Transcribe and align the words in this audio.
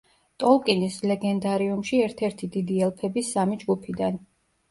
ტოლკინის 0.43 0.95
ლეგენდარიუმში 1.09 1.99
ერთ-ერთი 2.05 2.49
დიდი 2.55 2.79
ელფების 2.87 3.29
სამი 3.35 3.59
ჯგუფიდან. 3.65 4.19